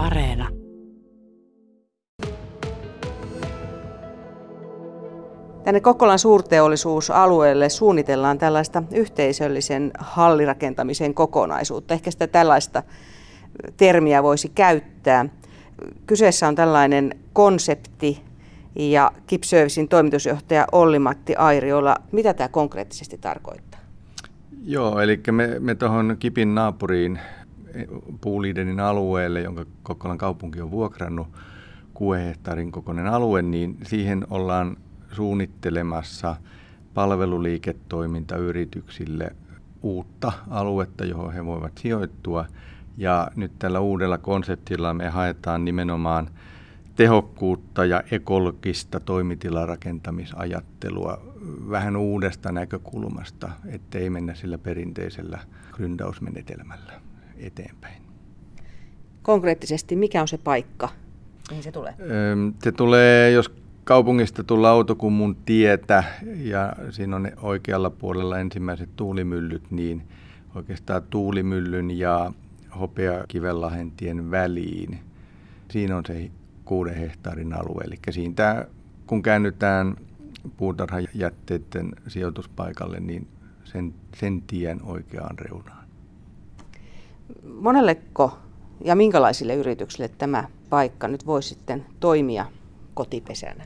Areena. 0.00 0.48
Tänne 5.64 5.80
Kokkolan 5.80 6.18
suurteollisuusalueelle 6.18 7.68
suunnitellaan 7.68 8.38
tällaista 8.38 8.82
yhteisöllisen 8.94 9.90
hallirakentamisen 9.98 11.14
kokonaisuutta. 11.14 11.94
Ehkä 11.94 12.10
sitä 12.10 12.26
tällaista 12.26 12.82
termiä 13.76 14.22
voisi 14.22 14.48
käyttää. 14.48 15.26
Kyseessä 16.06 16.48
on 16.48 16.54
tällainen 16.54 17.14
konsepti 17.32 18.22
ja 18.76 19.12
Kipservicin 19.26 19.88
toimitusjohtaja 19.88 20.66
Olli-Matti 20.72 21.36
Airiola. 21.36 21.96
Mitä 22.12 22.34
tämä 22.34 22.48
konkreettisesti 22.48 23.18
tarkoittaa? 23.18 23.80
Joo, 24.64 25.00
eli 25.00 25.20
me, 25.30 25.56
me 25.58 25.74
tuohon 25.74 26.16
Kipin 26.18 26.54
naapuriin 26.54 27.18
Puuliidenin 28.20 28.80
alueelle, 28.80 29.40
jonka 29.40 29.66
Kokkolan 29.82 30.18
kaupunki 30.18 30.60
on 30.60 30.70
vuokrannut, 30.70 31.28
6 31.94 32.20
hehtaarin 32.20 32.72
kokoinen 32.72 33.06
alue, 33.06 33.42
niin 33.42 33.78
siihen 33.82 34.26
ollaan 34.30 34.76
suunnittelemassa 35.12 36.36
palveluliiketoimintayrityksille 36.94 39.30
uutta 39.82 40.32
aluetta, 40.50 41.04
johon 41.04 41.32
he 41.32 41.44
voivat 41.44 41.78
sijoittua. 41.78 42.46
Ja 42.96 43.30
nyt 43.36 43.52
tällä 43.58 43.80
uudella 43.80 44.18
konseptilla 44.18 44.94
me 44.94 45.08
haetaan 45.08 45.64
nimenomaan 45.64 46.30
tehokkuutta 46.96 47.84
ja 47.84 48.02
ekologista 48.10 49.00
toimitilarakentamisajattelua 49.00 51.22
vähän 51.70 51.96
uudesta 51.96 52.52
näkökulmasta, 52.52 53.50
ettei 53.66 54.10
mennä 54.10 54.34
sillä 54.34 54.58
perinteisellä 54.58 55.38
gründausmenetelmällä 55.72 57.09
eteenpäin. 57.46 58.02
Konkreettisesti, 59.22 59.96
mikä 59.96 60.20
on 60.20 60.28
se 60.28 60.38
paikka, 60.38 60.88
mihin 61.50 61.62
se 61.62 61.72
tulee? 61.72 61.94
Se 62.62 62.72
tulee, 62.72 63.30
jos 63.30 63.52
kaupungista 63.84 64.44
tulla 64.44 64.70
Autokummun 64.70 65.36
tietä 65.36 66.04
ja 66.36 66.72
siinä 66.90 67.16
on 67.16 67.28
oikealla 67.42 67.90
puolella 67.90 68.38
ensimmäiset 68.38 68.96
tuulimyllyt, 68.96 69.70
niin 69.70 70.02
oikeastaan 70.54 71.02
tuulimyllyn 71.02 71.90
ja 71.90 72.32
hopeakivellahentien 72.80 74.30
väliin. 74.30 74.98
Siinä 75.70 75.96
on 75.96 76.02
se 76.06 76.30
kuuden 76.64 76.94
hehtaarin 76.94 77.52
alue. 77.52 77.84
Eli 77.84 77.98
siitä 78.10 78.66
kun 79.06 79.22
käännytään 79.22 79.96
puutarhajätteiden 80.56 81.92
sijoituspaikalle, 82.08 83.00
niin 83.00 83.28
sen, 83.64 83.94
sen 84.16 84.42
tien 84.42 84.82
oikeaan 84.82 85.38
reunaan. 85.38 85.86
Monelleko 87.60 88.38
ja 88.84 88.96
minkälaisille 88.96 89.54
yrityksille 89.54 90.08
tämä 90.08 90.44
paikka 90.70 91.08
nyt 91.08 91.26
voi 91.26 91.42
sitten 91.42 91.86
toimia 92.00 92.46
kotipesänä? 92.94 93.64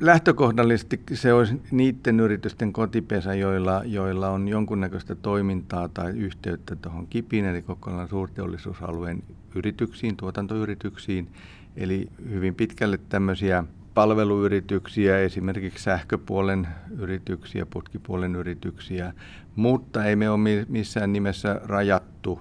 Lähtökohdallisesti 0.00 1.00
se 1.14 1.32
olisi 1.32 1.62
niiden 1.70 2.20
yritysten 2.20 2.72
kotipesä, 2.72 3.34
joilla, 3.34 3.82
joilla 3.84 4.28
on 4.28 4.48
jonkunnäköistä 4.48 5.14
toimintaa 5.14 5.88
tai 5.88 6.10
yhteyttä 6.10 6.76
tuohon 6.76 7.06
KIPin, 7.06 7.44
eli 7.44 7.62
Kokkolan 7.62 8.08
suurteollisuusalueen 8.08 9.22
yrityksiin, 9.54 10.16
tuotantoyrityksiin. 10.16 11.28
Eli 11.76 12.08
hyvin 12.30 12.54
pitkälle 12.54 12.98
tämmöisiä 13.08 13.64
palveluyrityksiä, 13.94 15.18
esimerkiksi 15.18 15.84
sähköpuolen 15.84 16.68
yrityksiä, 16.98 17.66
putkipuolen 17.66 18.36
yrityksiä, 18.36 19.12
mutta 19.56 20.04
ei 20.04 20.16
me 20.16 20.30
ole 20.30 20.38
missään 20.68 21.12
nimessä 21.12 21.60
rajattu, 21.64 22.40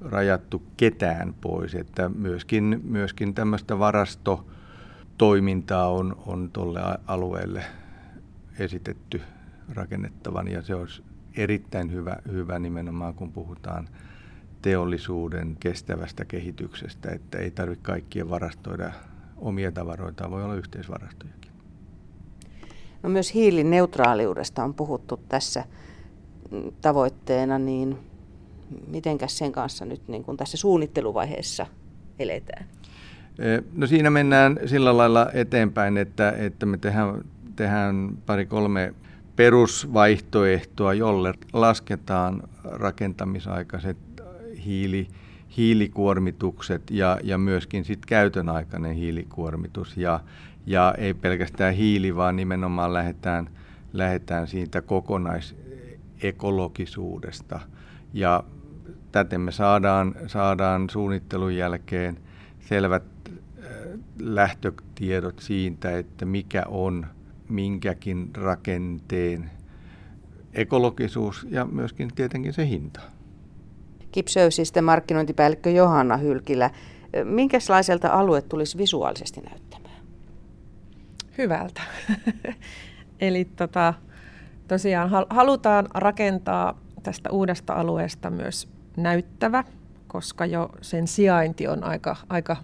rajattu 0.00 0.62
ketään 0.76 1.34
pois, 1.40 1.74
että 1.74 2.08
myöskin, 2.08 2.80
myöskin 2.84 3.34
tämmöistä 3.34 3.78
varastotoimintaa 3.78 5.90
on, 5.90 6.16
on 6.26 6.50
tuolle 6.52 6.80
alueelle 7.06 7.64
esitetty 8.58 9.20
rakennettavan 9.74 10.48
ja 10.48 10.62
se 10.62 10.74
olisi 10.74 11.02
erittäin 11.36 11.92
hyvä, 11.92 12.16
hyvä 12.32 12.58
nimenomaan, 12.58 13.14
kun 13.14 13.32
puhutaan 13.32 13.88
teollisuuden 14.62 15.56
kestävästä 15.60 16.24
kehityksestä, 16.24 17.10
että 17.10 17.38
ei 17.38 17.50
tarvitse 17.50 17.82
kaikkien 17.82 18.30
varastoida 18.30 18.92
omia 19.36 19.72
tavaroita, 19.72 20.30
voi 20.30 20.44
olla 20.44 20.54
yhteisvarastojakin. 20.54 21.50
No 23.02 23.08
myös 23.10 23.34
hiilineutraaliudesta 23.34 24.64
on 24.64 24.74
puhuttu 24.74 25.20
tässä 25.28 25.64
tavoitteena, 26.80 27.58
niin 27.58 27.98
mitenkäs 28.86 29.38
sen 29.38 29.52
kanssa 29.52 29.84
nyt 29.84 30.08
niin 30.08 30.24
kuin 30.24 30.36
tässä 30.36 30.56
suunnitteluvaiheessa 30.56 31.66
eletään? 32.18 32.66
E, 33.38 33.62
no 33.72 33.86
siinä 33.86 34.10
mennään 34.10 34.58
sillä 34.66 34.96
lailla 34.96 35.30
eteenpäin, 35.32 35.96
että, 35.98 36.30
että 36.30 36.66
me 36.66 36.76
tehdään, 36.76 37.24
tehdään 37.56 38.18
pari-kolme 38.26 38.94
perusvaihtoehtoa, 39.36 40.94
jolle 40.94 41.34
lasketaan 41.52 42.42
rakentamisaikaiset 42.64 43.96
hiili, 44.64 45.08
hiilikuormitukset 45.56 46.90
ja, 46.90 47.18
ja 47.22 47.38
myöskin 47.38 47.84
sit 47.84 48.06
käytön 48.06 48.48
aikainen 48.48 48.94
hiilikuormitus. 48.94 49.96
Ja, 49.96 50.20
ja 50.66 50.94
ei 50.98 51.14
pelkästään 51.14 51.74
hiili, 51.74 52.16
vaan 52.16 52.36
nimenomaan 52.36 52.94
lähdetään, 52.94 53.50
lähdetään 53.92 54.46
siitä 54.46 54.82
kokonaisekologisuudesta. 54.82 57.60
Ja 58.12 58.44
täten 59.12 59.40
me 59.40 59.52
saadaan, 59.52 60.14
saadaan 60.26 60.90
suunnittelun 60.90 61.56
jälkeen 61.56 62.16
selvät 62.60 63.04
äh, 63.28 63.34
lähtötiedot 64.18 65.38
siitä, 65.38 65.98
että 65.98 66.24
mikä 66.24 66.62
on 66.68 67.06
minkäkin 67.48 68.30
rakenteen 68.36 69.50
ekologisuus 70.54 71.46
ja 71.50 71.64
myöskin 71.64 72.10
tietenkin 72.14 72.52
se 72.52 72.68
hinta. 72.68 73.00
Kipsöysistä 74.14 74.82
markkinointipäällikkö 74.82 75.70
Johanna 75.70 76.16
Hylkilä. 76.16 76.70
Minkälaiselta 77.24 78.08
alue 78.08 78.42
tulisi 78.42 78.78
visuaalisesti 78.78 79.40
näyttämään? 79.40 80.02
Hyvältä. 81.38 81.80
Eli 83.20 83.44
tota, 83.44 83.94
tosiaan 84.68 85.10
halutaan 85.30 85.88
rakentaa 85.94 86.78
tästä 87.02 87.30
uudesta 87.30 87.72
alueesta 87.72 88.30
myös 88.30 88.68
näyttävä, 88.96 89.64
koska 90.06 90.46
jo 90.46 90.70
sen 90.80 91.06
sijainti 91.06 91.68
on 91.68 91.84
aika, 91.84 92.16
aika 92.28 92.56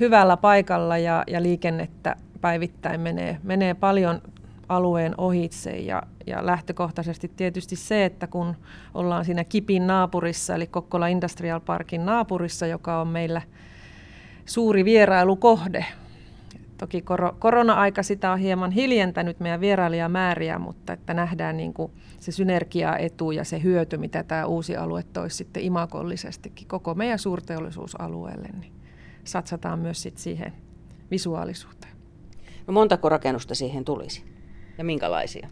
hyvällä 0.00 0.36
paikalla 0.36 0.98
ja, 0.98 1.24
ja 1.26 1.42
liikennettä 1.42 2.16
päivittäin 2.40 3.00
menee, 3.00 3.38
menee 3.42 3.74
paljon 3.74 4.22
alueen 4.68 5.14
ohitse 5.18 5.70
ja, 5.70 6.02
ja 6.26 6.46
lähtökohtaisesti 6.46 7.30
tietysti 7.36 7.76
se, 7.76 8.04
että 8.04 8.26
kun 8.26 8.54
ollaan 8.94 9.24
siinä 9.24 9.44
Kipin 9.44 9.86
naapurissa, 9.86 10.54
eli 10.54 10.66
Kokkola 10.66 11.06
Industrial 11.06 11.60
Parkin 11.60 12.06
naapurissa, 12.06 12.66
joka 12.66 13.00
on 13.00 13.08
meillä 13.08 13.42
suuri 14.46 14.84
vierailukohde. 14.84 15.84
Toki 16.78 17.02
kor- 17.02 17.34
korona-aika 17.38 18.02
sitä 18.02 18.32
on 18.32 18.38
hieman 18.38 18.70
hiljentänyt 18.70 19.40
meidän 19.40 19.60
vierailijamääriä, 19.60 20.58
mutta 20.58 20.92
että 20.92 21.14
nähdään 21.14 21.56
niin 21.56 21.74
kuin 21.74 21.92
se 22.20 22.32
synergiaetu 22.32 23.30
ja 23.30 23.44
se 23.44 23.62
hyöty, 23.62 23.96
mitä 23.96 24.22
tämä 24.22 24.46
uusi 24.46 24.76
alue 24.76 25.02
toisi 25.02 25.36
sitten 25.36 25.62
imakollisestikin 25.62 26.68
koko 26.68 26.94
meidän 26.94 27.18
suurteollisuusalueelle, 27.18 28.48
niin 28.60 28.72
satsataan 29.24 29.78
myös 29.78 30.02
sit 30.02 30.18
siihen 30.18 30.52
visuaalisuuteen. 31.10 31.96
No 32.66 32.72
montako 32.72 33.08
rakennusta 33.08 33.54
siihen 33.54 33.84
tulisi? 33.84 34.35
Ja 34.78 34.84
minkälaisia? 34.84 35.48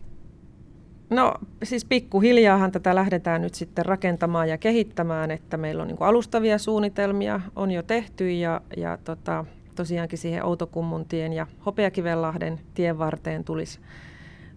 No 1.11 1.35
siis 1.63 1.85
pikkuhiljaahan 1.85 2.73
tätä 2.73 2.95
lähdetään 2.95 3.43
nyt 3.43 3.55
sitten 3.55 3.87
rakentamaan 3.87 4.49
ja 4.49 4.59
kehittämään, 4.59 5.31
että 5.31 5.57
meillä 5.57 5.83
on 5.83 5.89
niin 5.89 5.97
alustavia 6.01 6.59
suunnitelmia, 6.59 7.41
on 7.57 7.71
jo 7.71 7.83
tehty 7.83 8.31
ja, 8.31 8.61
ja 8.77 8.99
tota, 9.05 9.45
tosiaankin 9.77 10.19
siihen 10.19 10.45
Outokummuntien 10.45 11.33
ja 11.33 11.47
Hopeakivenlahden 11.67 12.61
tien 12.75 12.99
varteen 12.99 13.45
tulisi 13.45 13.81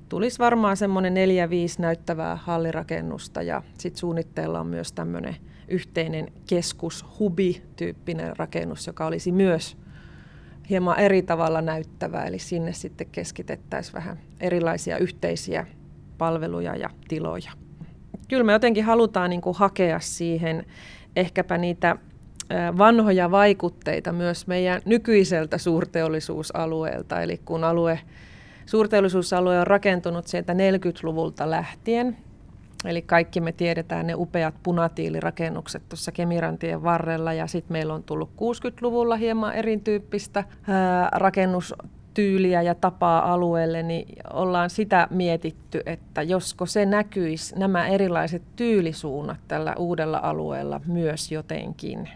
tulisi 0.09 0.39
varmaan 0.39 0.77
semmoinen 0.77 1.13
neljä, 1.13 1.49
viisi 1.49 1.81
näyttävää 1.81 2.35
hallirakennusta 2.35 3.41
ja 3.41 3.63
sitten 3.77 3.99
suunnitteilla 3.99 4.59
on 4.59 4.67
myös 4.67 4.91
tämmöinen 4.91 5.35
yhteinen 5.67 6.31
keskus, 6.49 7.05
hubi-tyyppinen 7.19 8.37
rakennus, 8.37 8.87
joka 8.87 9.05
olisi 9.05 9.31
myös 9.31 9.77
hieman 10.69 10.99
eri 10.99 11.21
tavalla 11.21 11.61
näyttävää, 11.61 12.25
eli 12.25 12.39
sinne 12.39 12.73
sitten 12.73 13.07
keskitettäisiin 13.11 13.93
vähän 13.93 14.19
erilaisia 14.39 14.97
yhteisiä 14.97 15.67
palveluja 16.17 16.75
ja 16.75 16.89
tiloja. 17.07 17.51
Kyllä 18.27 18.43
me 18.43 18.51
jotenkin 18.51 18.83
halutaan 18.83 19.29
niin 19.29 19.41
kuin 19.41 19.55
hakea 19.55 19.99
siihen 19.99 20.65
ehkäpä 21.15 21.57
niitä 21.57 21.97
vanhoja 22.77 23.31
vaikutteita 23.31 24.11
myös 24.11 24.47
meidän 24.47 24.81
nykyiseltä 24.85 25.57
suurteollisuusalueelta, 25.57 27.21
eli 27.21 27.41
kun 27.45 27.63
alue, 27.63 27.99
suurteollisuusalue 28.65 29.59
on 29.59 29.67
rakentunut 29.67 30.27
sieltä 30.27 30.53
40-luvulta 30.53 31.49
lähtien, 31.49 32.17
Eli 32.85 33.01
kaikki 33.01 33.41
me 33.41 33.51
tiedetään 33.51 34.07
ne 34.07 34.15
upeat 34.15 34.55
punatiilirakennukset 34.63 35.83
tuossa 35.89 36.11
Kemirantien 36.11 36.83
varrella 36.83 37.33
ja 37.33 37.47
sitten 37.47 37.73
meillä 37.73 37.93
on 37.93 38.03
tullut 38.03 38.29
60-luvulla 38.29 39.15
hieman 39.15 39.53
erityyppistä 39.53 40.43
ää, 40.67 41.09
rakennustyyliä 41.11 42.61
ja 42.61 42.75
tapaa 42.75 43.33
alueelle, 43.33 43.83
niin 43.83 44.07
ollaan 44.33 44.69
sitä 44.69 45.07
mietitty, 45.11 45.81
että 45.85 46.21
josko 46.21 46.65
se 46.65 46.85
näkyisi 46.85 47.59
nämä 47.59 47.87
erilaiset 47.87 48.43
tyylisuunnat 48.55 49.39
tällä 49.47 49.75
uudella 49.77 50.19
alueella 50.23 50.81
myös 50.85 51.31
jotenkin. 51.31 52.09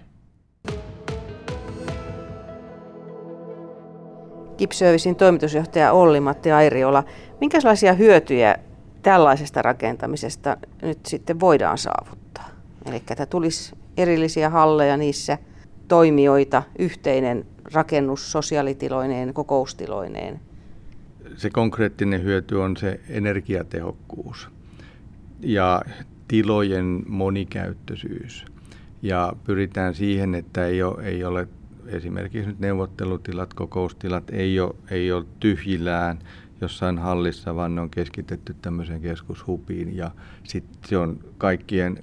Kipsöövisin 4.58 5.16
toimitusjohtaja 5.16 5.92
Olli-Matti 5.92 6.52
Airiola, 6.52 7.04
minkälaisia 7.40 7.94
hyötyjä 7.94 8.56
tällaisesta 9.02 9.62
rakentamisesta 9.62 10.58
nyt 10.82 11.06
sitten 11.06 11.40
voidaan 11.40 11.78
saavuttaa? 11.78 12.50
Eli 12.86 12.96
että 12.96 13.26
tulisi 13.26 13.76
erillisiä 13.98 14.50
halleja 14.50 14.98
niissä 14.98 15.38
toimijoita, 15.88 16.64
yhteinen 16.80 17.46
rakennus 17.74 18.32
sosiaalitiloineen, 18.32 19.34
kokoustiloineen. 19.34 20.40
Se 21.36 21.50
konkreettinen 21.50 22.24
hyöty 22.24 22.56
on 22.56 22.78
se 22.78 23.00
energiatehokkuus 23.10 24.50
ja 25.40 25.82
tilojen 26.28 27.04
monikäyttöisyys. 27.08 28.46
Ja 29.02 29.34
pyritään 29.44 29.96
siihen, 29.96 30.36
että 30.36 30.66
ei 30.66 30.84
ole, 30.84 31.04
ei 31.04 31.24
ole 31.24 31.48
esimerkiksi 31.88 32.50
nyt 32.50 32.60
neuvottelutilat, 32.60 33.54
kokoustilat 33.54 34.30
ei 34.30 34.60
ole, 34.60 34.76
ei 34.92 35.12
ole 35.12 35.26
tyhjillään 35.40 36.20
jossain 36.62 36.98
hallissa, 36.98 37.56
vaan 37.56 37.76
ne 37.76 37.82
on 37.82 37.90
keskitetty 37.90 38.56
tämmöiseen 38.62 39.02
keskushupiin 39.02 39.98
ja 39.98 40.12
sit 40.44 40.64
se 40.86 40.98
on 40.98 41.20
kaikkien, 41.38 41.98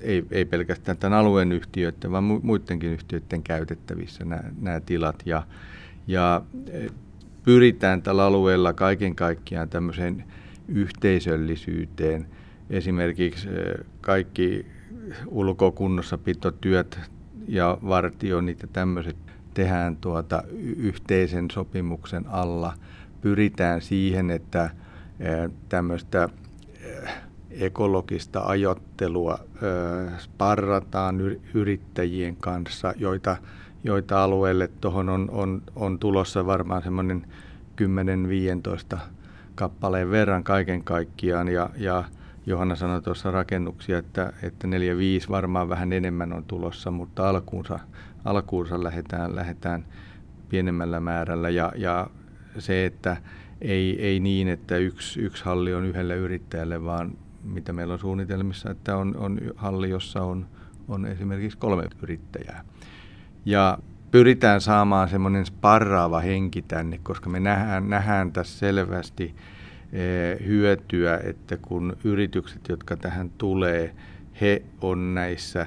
ei, 0.00 0.24
ei 0.30 0.44
pelkästään 0.44 0.98
tämän 0.98 1.18
alueen 1.18 1.52
yhtiöiden, 1.52 2.12
vaan 2.12 2.24
muidenkin 2.24 2.92
yhtiöiden 2.92 3.42
käytettävissä 3.42 4.24
nämä, 4.24 4.42
nämä 4.60 4.80
tilat 4.80 5.22
ja, 5.26 5.42
ja 6.06 6.42
e, 6.70 6.86
pyritään 7.42 8.02
tällä 8.02 8.24
alueella 8.24 8.72
kaiken 8.72 9.14
kaikkiaan 9.14 9.68
tämmöiseen 9.68 10.24
yhteisöllisyyteen. 10.68 12.26
Esimerkiksi 12.70 13.48
e, 13.48 13.84
kaikki 14.00 14.66
ulkokunnossapitotyöt 15.26 17.00
ja 17.48 17.78
vartioinnit 17.88 18.62
ja 18.62 18.68
tämmöiset 18.72 19.16
tehdään 19.54 19.96
tuota 19.96 20.42
yhteisen 20.76 21.50
sopimuksen 21.50 22.26
alla. 22.26 22.74
Pyritään 23.20 23.80
siihen, 23.80 24.30
että 24.30 24.70
tämmöistä 25.68 26.28
ekologista 27.50 28.40
ajottelua 28.40 29.38
sparrataan 30.18 31.20
yrittäjien 31.54 32.36
kanssa, 32.36 32.92
joita, 32.96 33.36
joita 33.84 34.24
alueelle 34.24 34.70
tuohon 34.80 35.08
on, 35.08 35.28
on, 35.30 35.62
on 35.76 35.98
tulossa 35.98 36.46
varmaan 36.46 36.82
semmoinen 36.82 37.26
10-15 38.94 38.98
kappaleen 39.54 40.10
verran 40.10 40.44
kaiken 40.44 40.84
kaikkiaan. 40.84 41.48
Ja, 41.48 41.70
ja 41.76 42.04
Johanna 42.46 42.76
sanoi 42.76 43.02
tuossa 43.02 43.30
rakennuksia, 43.30 43.98
että, 43.98 44.32
että 44.42 44.66
4-5 44.66 44.70
varmaan 45.30 45.68
vähän 45.68 45.92
enemmän 45.92 46.32
on 46.32 46.44
tulossa, 46.44 46.90
mutta 46.90 47.28
alkuunsa, 47.28 47.78
alkuunsa 48.24 48.82
lähdetään, 48.82 49.36
lähdetään 49.36 49.84
pienemmällä 50.48 51.00
määrällä. 51.00 51.50
Ja, 51.50 51.72
ja 51.76 52.10
se, 52.60 52.86
että 52.86 53.16
ei, 53.60 54.02
ei 54.06 54.20
niin, 54.20 54.48
että 54.48 54.76
yksi, 54.76 55.20
yksi 55.20 55.44
halli 55.44 55.74
on 55.74 55.84
yhdelle 55.84 56.16
yrittäjälle, 56.16 56.84
vaan 56.84 57.12
mitä 57.44 57.72
meillä 57.72 57.92
on 57.92 57.98
suunnitelmissa, 57.98 58.70
että 58.70 58.96
on, 58.96 59.16
on 59.16 59.40
halli, 59.56 59.90
jossa 59.90 60.22
on, 60.22 60.46
on 60.88 61.06
esimerkiksi 61.06 61.58
kolme 61.58 61.84
yrittäjää. 62.02 62.64
Ja 63.44 63.78
pyritään 64.10 64.60
saamaan 64.60 65.08
semmoinen 65.08 65.46
sparraava 65.46 66.20
henki 66.20 66.62
tänne, 66.62 66.98
koska 67.02 67.30
me 67.30 67.40
nähdään, 67.40 67.90
nähdään 67.90 68.32
tässä 68.32 68.58
selvästi, 68.58 69.34
Eh, 69.92 70.46
hyötyä, 70.46 71.20
että 71.24 71.56
kun 71.56 71.96
yritykset, 72.04 72.68
jotka 72.68 72.96
tähän 72.96 73.30
tulee, 73.30 73.94
he 74.40 74.62
on 74.80 75.14
näissä 75.14 75.66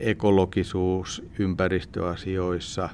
ekologisuus, 0.00 1.24
ympäristöasioissa 1.38 2.88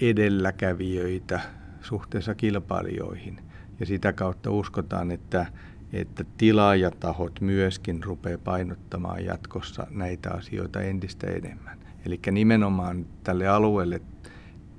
edelläkävijöitä 0.00 1.40
suhteessa 1.84 2.34
kilpailijoihin. 2.34 3.40
Ja 3.80 3.86
sitä 3.86 4.12
kautta 4.12 4.50
uskotaan, 4.50 5.10
että, 5.10 5.46
että 5.92 6.24
tilaajatahot 6.36 7.40
myöskin 7.40 8.04
rupeaa 8.04 8.38
painottamaan 8.38 9.24
jatkossa 9.24 9.86
näitä 9.90 10.30
asioita 10.30 10.82
entistä 10.82 11.26
enemmän. 11.26 11.78
Eli 12.06 12.20
nimenomaan 12.30 13.06
tälle 13.24 13.48
alueelle 13.48 14.00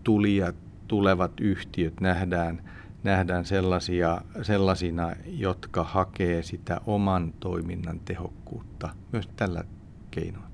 tulijat, 0.04 0.56
tulevat 0.88 1.32
yhtiöt 1.40 2.02
nähdään– 2.02 2.62
nähdään 3.06 3.46
sellaisia, 3.46 4.22
sellaisina, 4.42 5.12
jotka 5.26 5.84
hakee 5.84 6.44
sitä 6.44 6.82
oman 6.86 7.34
toiminnan 7.40 8.00
tehokkuutta 8.00 8.90
myös 9.12 9.30
tällä 9.36 9.64
keinoin. 10.12 10.46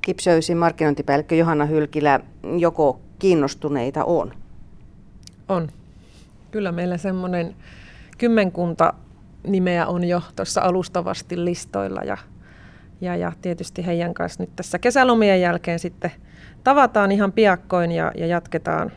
Kipsöysin 0.00 0.56
markkinointipäällikkö 0.56 1.34
Johanna 1.34 1.64
Hylkilä, 1.64 2.20
joko 2.58 3.00
kiinnostuneita 3.18 4.04
on? 4.04 4.34
On. 5.48 5.68
Kyllä 6.50 6.72
meillä 6.72 6.96
semmoinen 6.96 7.56
kymmenkunta 8.18 8.94
nimeä 9.46 9.86
on 9.86 10.04
jo 10.04 10.22
tuossa 10.36 10.60
alustavasti 10.60 11.44
listoilla 11.44 12.00
ja, 12.00 12.16
ja, 13.00 13.16
ja 13.16 13.32
tietysti 13.42 13.86
heidän 13.86 14.14
kanssa 14.14 14.42
nyt 14.42 14.56
tässä 14.56 14.78
kesälomien 14.78 15.40
jälkeen 15.40 15.78
sitten 15.78 16.12
tavataan 16.64 17.12
ihan 17.12 17.32
piakkoin 17.32 17.92
ja, 17.92 18.12
ja 18.16 18.26
jatketaan 18.26 18.92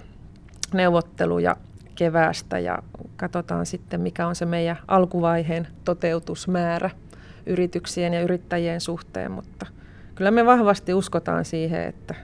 neuvotteluja 0.74 1.56
keväästä 1.96 2.60
ja 2.60 2.80
katsotaan 3.18 3.66
sitten, 3.66 4.02
mikä 4.02 4.28
on 4.28 4.36
se 4.36 4.46
meidän 4.46 4.78
alkuvaiheen 4.88 5.68
toteutusmäärä 5.84 6.90
yrityksien 7.46 8.14
ja 8.14 8.22
yrittäjien 8.22 8.82
suhteen, 8.82 9.32
mutta 9.32 9.66
kyllä 10.16 10.32
me 10.32 10.46
vahvasti 10.46 10.94
uskotaan 10.94 11.46
siihen, 11.46 11.84
että 11.84 12.16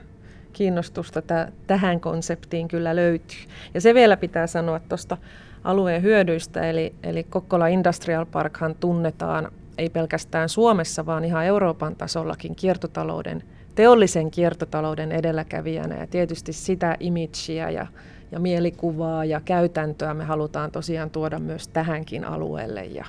kiinnostusta 0.56 1.22
t- 1.22 1.66
tähän 1.66 2.00
konseptiin 2.00 2.68
kyllä 2.68 2.96
löytyy. 2.96 3.38
Ja 3.74 3.80
se 3.80 3.94
vielä 3.94 4.16
pitää 4.16 4.46
sanoa 4.46 4.80
tuosta 4.80 5.16
alueen 5.64 6.02
hyödyistä, 6.02 6.70
eli, 6.70 6.94
eli 7.02 7.24
Kokkola 7.24 7.66
Industrial 7.66 8.26
Parkhan 8.26 8.74
tunnetaan 8.74 9.52
ei 9.78 9.90
pelkästään 9.90 10.48
Suomessa, 10.48 11.06
vaan 11.06 11.24
ihan 11.24 11.44
Euroopan 11.44 11.96
tasollakin 11.96 12.56
kiertotalouden, 12.56 13.42
teollisen 13.74 14.30
kiertotalouden 14.30 15.12
edelläkävijänä 15.12 15.96
ja 15.96 16.06
tietysti 16.06 16.52
sitä 16.52 16.96
imageä 17.00 17.70
ja 17.70 17.86
ja 18.32 18.40
mielikuvaa 18.40 19.24
ja 19.24 19.40
käytäntöä 19.40 20.14
me 20.14 20.24
halutaan 20.24 20.70
tosiaan 20.70 21.10
tuoda 21.10 21.38
myös 21.38 21.68
tähänkin 21.68 22.24
alueelle 22.24 22.84
ja 22.84 23.04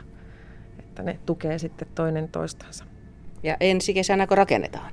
että 0.80 1.04
ne 1.04 1.20
tukee 1.26 1.58
sitten 1.58 1.88
toinen 1.96 2.30
toistansa. 2.30 2.86
Ja 3.44 3.58
ensi 3.60 3.94
kesänä 3.94 4.28
kun 4.28 4.38
rakennetaan? 4.38 4.92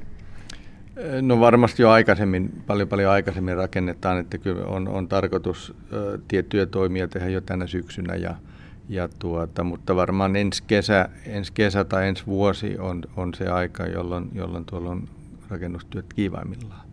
No 1.23 1.41
varmasti 1.41 1.83
jo 1.83 1.91
aikaisemmin, 1.91 2.63
paljon 2.67 2.89
paljon 2.89 3.11
aikaisemmin 3.11 3.57
rakennetaan, 3.57 4.19
että 4.19 4.39
kyllä 4.39 4.67
on, 4.67 4.89
on 4.89 5.09
tarkoitus 5.09 5.75
ö, 5.93 6.19
tiettyjä 6.29 6.67
toimia 6.67 7.09
tehdä 7.09 7.29
jo 7.29 7.41
tänä 7.41 7.67
syksynä, 7.67 8.15
ja, 8.15 8.35
ja 8.89 9.09
tuota, 9.19 9.65
mutta 9.65 9.97
varmaan 9.97 10.37
ensi 10.37 10.63
kesä, 10.67 11.09
ensi 11.27 11.53
kesä 11.53 11.85
tai 11.85 12.09
ensi 12.09 12.27
vuosi 12.27 12.79
on, 12.79 13.03
on 13.17 13.35
se 13.35 13.49
aika, 13.49 13.87
jolloin, 13.87 14.29
jolloin 14.35 14.65
tuolla 14.65 14.91
on 14.91 15.09
rakennustyöt 15.49 16.13
kiivaimmillaan. 16.15 16.87